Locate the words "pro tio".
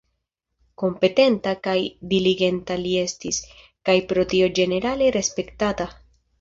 4.11-4.51